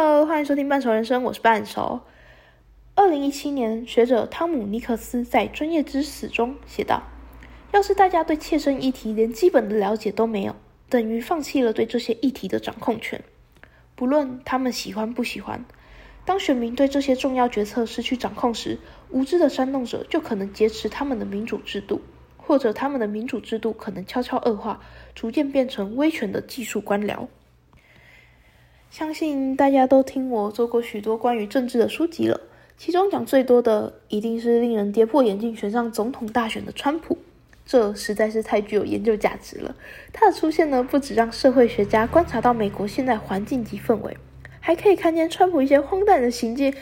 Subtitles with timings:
[0.00, 2.02] Hello，欢迎收听半熟人生，我是半熟。
[2.94, 7.02] 二零一七年，学者汤姆尼克斯在《专业知识》中写道
[7.74, 10.54] ：“要是大家对切身议题连基本的了解都没有，
[10.88, 13.24] 等于放弃了对这些议题的掌控权。
[13.96, 15.64] 不论他们喜欢不喜欢，
[16.24, 18.78] 当选民对这些重要决策失去掌控时，
[19.10, 22.00] 无知的煽动者就可能劫持他们的民主制度，
[22.36, 24.80] 或者他们的民主制度可能悄悄恶化，
[25.16, 27.26] 逐渐变成威权的技术官僚。”
[28.90, 32.40] 相信大家都听我做过许多关于政治的书籍了，
[32.76, 37.16] 其中讲最多的一定是令人跌破眼镜选上总统大选的川普，
[37.66, 39.76] 这实在是太具有研究价值了。
[40.12, 44.16] 他的出现呢，不止让社会学家观察到美国现在环境及氛围，
[44.58, 46.74] 还可以看见川普一些荒诞的行径，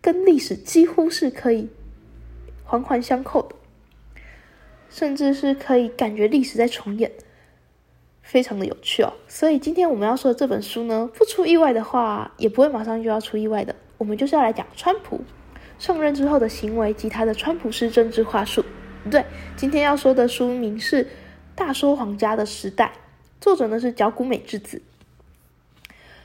[0.00, 1.68] 跟历史几乎是可以
[2.62, 3.56] 环环相扣的，
[4.88, 7.10] 甚至是可以感觉历史在重演。
[8.24, 13.76] 非常的有趣哦，所以今天我们要说的这本书呢，不出意外的话，也不会马上就要出意外的。
[13.98, 15.20] 我们就是要来讲川普
[15.78, 18.64] 上任之后的行为及他的川普式政治话术。
[19.10, 19.24] 对，
[19.56, 21.04] 今天要说的书名是
[21.54, 22.86] 《大说谎家的时代》，
[23.40, 24.80] 作者呢是角谷美智子。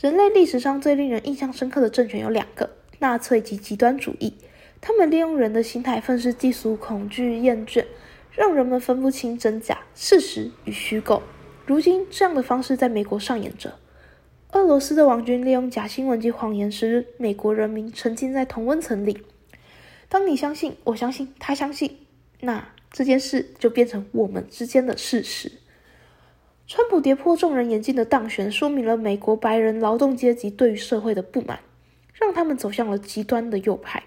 [0.00, 4.32] 人类历史上最令人印象深刻的政权有两个：纳粹及极端主义。
[4.80, 7.84] 他们利用人的心态，愤世嫉俗、恐惧、厌倦，
[8.32, 11.22] 让人们分不清真假、事实与虚构。
[11.70, 13.74] 如今，这样的方式在美国上演着。
[14.50, 19.22] 俄罗斯的王军利用假新闻及谎言，使美国人民沉浸在同温层里。
[20.08, 21.98] 当你相信，我相信，他相信，
[22.40, 25.52] 那这件事就变成我们之间的事实。
[26.66, 31.60] 川普跌破众人眼镜的当选，说明了美国白人劳动阶级对于社会的不满，
[32.12, 34.02] 让他们走向了极端的右派，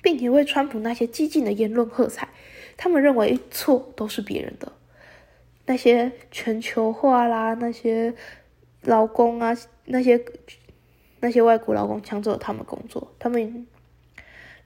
[0.00, 2.30] 并且为川普那些激进的言论喝彩。
[2.78, 4.72] 他们认为错都是别人的。
[5.68, 8.14] 那些全球化啦，那些
[8.84, 10.18] 劳工啊，那些
[11.20, 13.66] 那些外国劳工抢走了他们工作，他们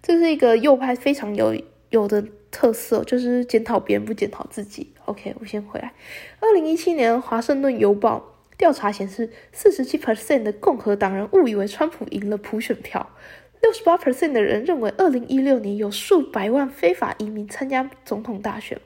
[0.01, 4.93] 这是一个右派非常有有的特色，就是检讨别人不检讨自己。
[5.07, 5.93] OK，我先回来。
[6.39, 13.11] 二零一七年《华盛顿邮报》调查显示，四十七 percent 的共和党人误以为川普赢了普选票，
[13.61, 18.81] 六十八 percent 的人认为二零一六年有数百万非法移民参加总统大选。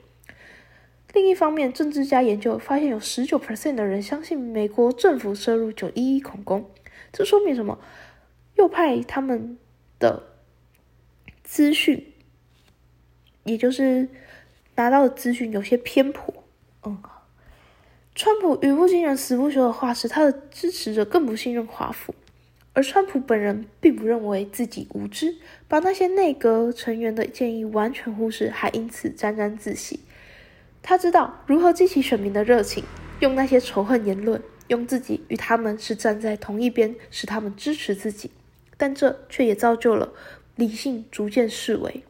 [1.13, 6.69] 另一方面，政治家研究发现，有十九 percent 的人相信美国政府涉入九一一恐攻。
[7.13, 7.79] 这说明什么？
[8.55, 9.57] 右派他们
[9.99, 10.23] 的
[11.43, 12.13] 资讯，
[13.43, 14.09] 也就是
[14.75, 16.43] 拿到的资讯有些偏颇。
[16.83, 17.01] 嗯，
[18.13, 22.13] 川普语不惊人死不休的话，使他的支持者更不信任华府。
[22.73, 25.37] 而川普本人并不认为自己无知，
[25.67, 30.01] 把那些内阁成员的建议完全忽视，还因此沾沾自喜。
[30.81, 32.83] 他知道如何激起选民的热情，
[33.19, 38.31] 用那些仇恨言论，用自己与他们是站在同一边，使他们支持自己。
[38.77, 40.13] 但这却也造就了
[40.55, 42.03] 理性逐渐式微，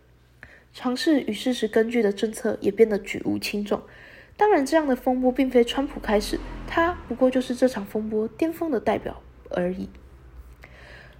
[0.73, 3.81] 尝试与事实根据的政策也变得举无轻重。
[4.35, 9.89] 当然，这样的风波并非川普开始，他不过就是这场风波巅峰的代表而已。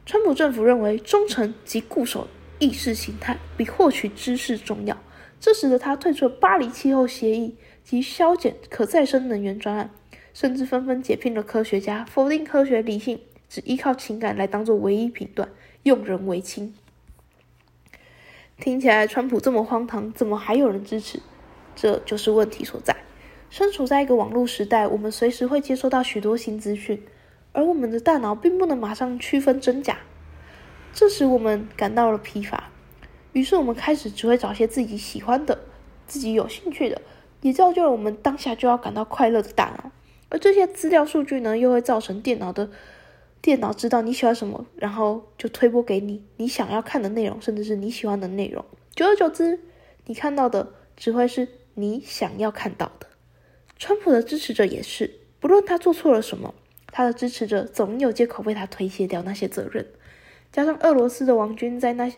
[0.06, 2.28] 川普政府认为忠诚及固守
[2.60, 4.98] 意识形态比获取知识重要。
[5.40, 9.90] 这使得他退出了巴黎气候协议及削减可再生能源专案，
[10.34, 15.50] 甚至纷纷解聘了科学家，否定科学理性，只依靠情感来当做唯一评断，
[15.84, 16.74] 用人为亲。
[18.60, 21.20] 听起来，川普这么荒唐，怎么还有人支持？
[21.76, 22.98] 这就是问题所在。
[23.52, 27.02] 身处在一个网络时代，我们随时会接收到许多新资讯，
[27.54, 30.00] 而我们的大脑并不能马上区分真假，
[30.92, 32.72] 这使我们感到了疲乏。
[33.38, 35.60] 于是我们开始只会找些自己喜欢的、
[36.08, 37.00] 自己有兴趣的，
[37.42, 39.92] 也造就了我们当下就要感到快乐的大脑。
[40.30, 42.72] 而这些资料数据呢，又会造成电脑的
[43.40, 48.66] 电脑知道你喜欢什么，然后就推播给你你想要看的内容，甚至是你喜欢的内容。
[48.96, 49.60] 久而久之，
[50.08, 53.06] 你看到的只会是你想要看到的。
[53.78, 56.56] 川普的支持者也是，不论他做错了什么，
[56.88, 59.86] 他的支持者总有借口为他推卸掉那些责任。
[60.52, 62.12] 加上俄罗斯的王军在那。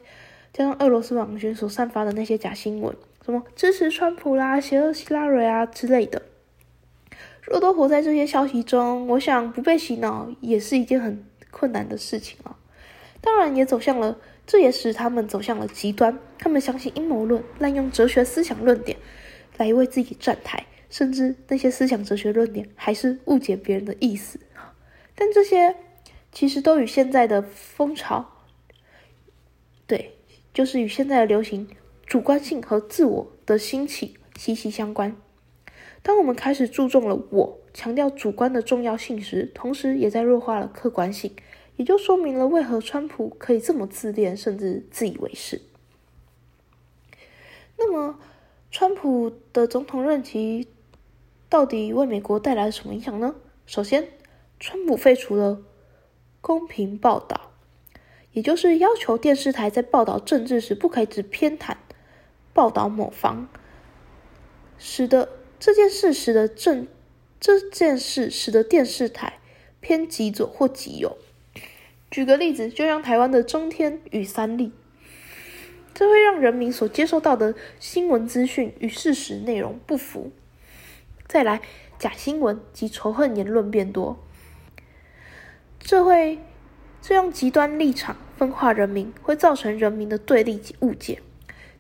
[0.52, 6.22] 加上俄罗斯网军所散发的那些假新闻，什么支持川普啦、邪恶希拉蕊啊之类的，
[7.42, 12.58] 若都活在这些消息中，我想不被洗脑也是一件很困难的事情啊。
[13.22, 14.18] 当然，也走向了，
[14.48, 16.18] 这也使他们走向了极端。
[16.38, 18.98] 他们相信阴谋论，滥用哲学思想论点
[19.58, 24.40] 来为自己站台，甚至那些思想哲学论点还是误解别人的意思
[25.16, 25.76] 但这些
[26.32, 28.26] 其实都与现在的风潮，
[29.86, 30.16] 对。
[30.54, 31.68] 就是与现在的流行
[32.06, 35.16] 主观性和自我的兴起息息相关。
[36.02, 41.36] 当我们开始注重了我强调主观的重要性时，同时也在弱化了客观性，
[41.76, 45.62] 也就说明了为何川普可以这么自恋，甚至自以为是。
[47.78, 48.20] 那么，
[48.72, 50.68] 川普的总统任期
[51.48, 53.36] 到底为美国带来了什么影响呢？
[53.66, 54.08] 首先，
[54.60, 55.62] 川普废除了
[56.42, 57.49] 公平报道，
[58.40, 61.76] 也就是要求电视台在报道政治时不可以只偏袒
[62.54, 63.48] 报道某方，
[64.78, 65.28] 使得
[65.60, 66.88] 这件事使得政
[67.38, 69.40] 这件事使得电视台
[69.82, 71.18] 偏极左或极右。
[72.10, 74.72] 举个例子，就像台湾的中天与三立，
[75.94, 80.32] 这会让人民所接受到的新闻资讯与事实内容不符。
[81.28, 81.60] 再来，
[81.98, 84.18] 假新闻及仇恨言论变多，
[85.78, 86.40] 这会
[87.02, 91.22] 这样极端立场分化人民，会造成人民的对立及误解。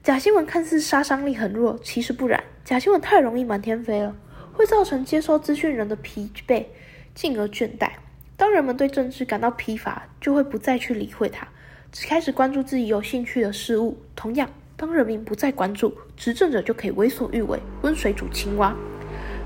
[0.01, 2.41] 假新闻看似杀伤力很弱，其实不然。
[2.63, 4.15] 假新闻太容易满天飞了，
[4.53, 6.65] 会造成接收资讯人的疲惫，
[7.13, 7.89] 进而倦怠。
[8.37, 11.45] 当人们对政治感到疲乏，就会不再去理会它，
[11.91, 13.97] 只开始关注自己有兴趣的事物。
[14.15, 18.73] 同样，当人民不再关注，执政者就可以为所欲为，温水煮青蛙。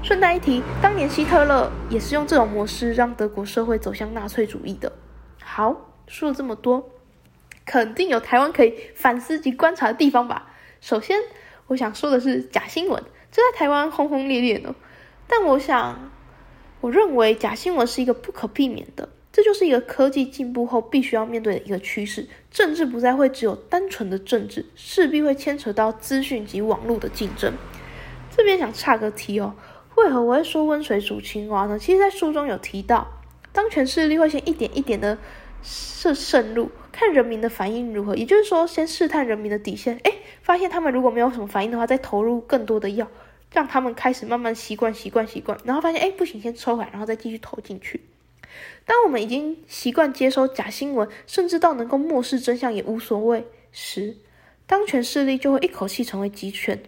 [0.04, 4.92] 顺带一提，当年希特勒也是用这种模式让德国社会走向纳粹主义的。
[5.55, 6.89] 好，说了这么多，
[7.63, 10.51] 肯定有台湾可以反思及观察的地方吧？
[10.81, 11.19] 首先，
[11.67, 14.73] 我想说的是假新闻，这在台湾轰轰烈烈呢。
[15.27, 16.09] 但我想。
[16.81, 22.27] 我认为假新闻是一个不可避免的，这就是一个科技进步后必须要面对的一个趋势。
[22.51, 27.53] 政治不再会只有单纯的政治，势必会牵扯到资讯及网络的竞争。
[28.35, 29.55] 这边想岔个题哦，
[29.95, 31.79] 为何我会说温水煮青蛙呢？
[31.79, 33.07] 其实，在书中有提到，
[33.53, 35.17] 当权势力会先一点一点的
[35.63, 38.15] 渗渗入，看人民的反应如何。
[38.15, 43.10] 也就是说，先试探人民的底线，诶，发现他们如果没有什么反应的话，再投入更多的药。
[43.51, 48.01] 让他们开始慢慢习惯、习惯、习惯，然后发现哎不行，先抽回来，然后再继续投进去。
[48.83, 54.18] 当我们已经习惯接收假新闻，甚至到能够漠视真相也无所谓时，
[54.65, 56.81] 当权势力就会一口气成为集权。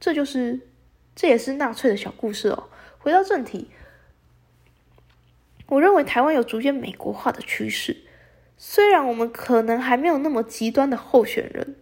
[0.00, 0.58] 这就是，
[1.14, 2.64] 这也是纳粹的小故事哦。
[2.98, 3.68] 回到正题，
[5.68, 7.96] 我认为台湾有逐渐美国化的趋势，
[8.62, 11.76] 虽然我们可能还没有那么极端的候选人，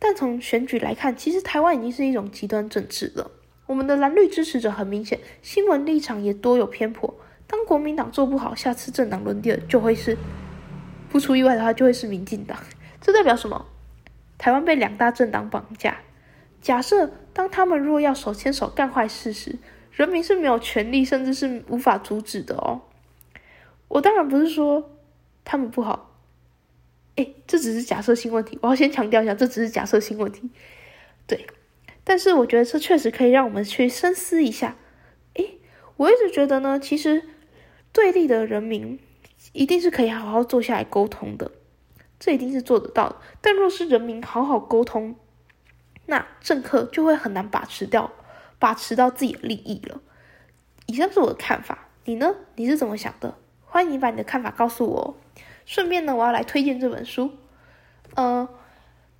[0.00, 3.30] 但从选举来看，其实台湾已经是一种极端政治了。
[3.66, 7.14] 我们的蓝绿支持者很明显，新闻立场也多有偏颇。
[7.46, 10.18] 当国民党做不好，下次政党轮替就会是，
[11.08, 12.58] 不出意外的话，就会是民进党。
[13.00, 13.66] 这代表什么？
[14.36, 15.98] 台湾被两大政党绑架。
[16.60, 19.56] 假设当他们若要手牵手干坏事时，
[19.92, 22.80] 人民是没有权利，甚至是无法阻止的哦。
[23.86, 24.90] 我当然不是说
[25.44, 26.16] 他们不好，
[27.16, 28.58] 哎，这只是假设性问题。
[28.62, 30.50] 我要先强调一下，这只是假设性问题。
[31.26, 31.46] 对。
[32.04, 34.76] 但是我觉得这确实可以让我们去深思一下。
[35.34, 35.60] 诶，
[35.96, 37.22] 我一直觉得呢，其实
[37.92, 38.98] 对立的人民
[39.52, 41.52] 一定是可以好好坐下来沟通的，
[42.18, 43.16] 这一定是做得到的。
[43.40, 45.14] 但若是人民好好沟通，
[46.06, 48.10] 那政客就会很难把持掉，
[48.58, 50.00] 把持到自己的利益了。
[50.86, 52.34] 以上是我的看法，你呢？
[52.56, 53.38] 你是怎么想的？
[53.72, 55.16] 欢迎把你的看法告诉我。
[55.64, 57.30] 顺便呢，我要来推荐这本书，
[58.16, 58.46] 嗯。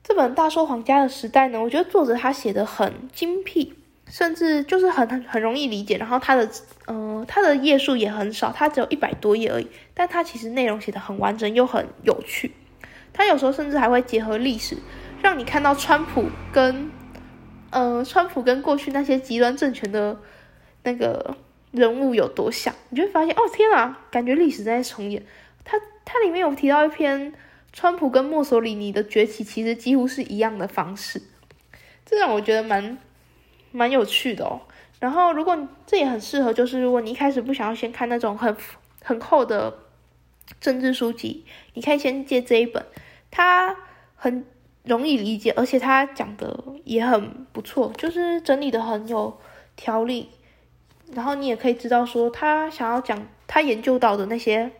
[0.05, 3.73] 这本《大说皇家的时代》呢，我觉得作者他写的很精辟，
[4.09, 5.97] 甚至就是很很很容易理解。
[5.97, 6.47] 然后他的，
[6.89, 9.69] 嗯，他的页数也很少，他只有一百多页而已。
[9.95, 12.53] 但他其实内容写的很完整又很有趣。
[13.15, 14.77] 他有时候甚至还会结合历史，
[15.23, 16.91] 让你看到川普跟，
[17.71, 20.19] 呃，川普跟过去那些极端政权的
[20.82, 21.37] 那个
[21.72, 22.72] 人物有多像。
[22.91, 25.22] 你就会发现，哦天啊，感觉历史在重演。
[25.64, 27.34] 他他里面有提到一篇。
[27.74, 31.22] 川普跟墨索里尼的崛起其实几乎是一样的方式，
[32.05, 32.98] 这让我觉得蛮
[33.70, 34.60] 蛮有趣的哦。
[35.00, 38.55] 然后，如果这也很适合，就是如果你一开始不想要先看那种很
[39.02, 39.74] 很厚的
[40.60, 42.84] 政治书籍，你可以先借这一本，
[43.31, 43.74] 它
[44.17, 44.44] 很
[44.84, 49.41] 容易理解，而且它讲的也很不错，就是整理的很有
[49.76, 50.29] 条理。
[51.15, 54.71] 然后你也可以知道说，他想要讲他研究到的那些，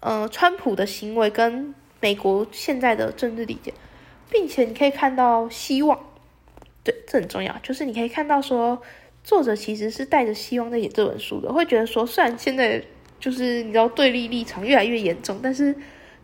[0.00, 1.74] 呃，川普的行为跟。
[2.02, 3.74] 美国现在的政治理解，
[4.30, 6.00] 并且你可以看到希望，
[6.82, 7.54] 对，这很重要。
[7.62, 8.80] 就是你可以看到说，
[9.22, 12.82] 作者其实是带着希望在写这本书的，会觉得说，虽然现在
[13.18, 15.76] 就是你知道对立立场越来越严重，但是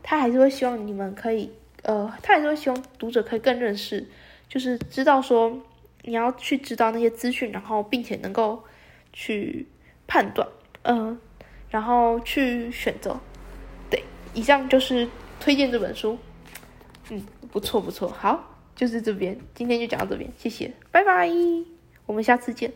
[0.02, 1.52] 他还是会希望你们可以，
[1.82, 4.08] 呃，他还是会希望读者可以更认识，
[4.48, 5.60] 就是知道说
[6.04, 8.64] 你要去知道那些资讯，然后并且能够
[9.16, 9.66] 去
[10.06, 10.46] 判断，
[10.82, 11.18] 嗯，
[11.70, 13.18] 然后去选择。
[13.88, 14.04] 对，
[14.34, 15.08] 以上就是。
[15.38, 16.18] 推荐这本书，
[17.10, 18.42] 嗯，不错不错，好，
[18.74, 21.30] 就是这边，今天就讲到这边，谢谢，拜拜，
[22.06, 22.72] 我们下次见。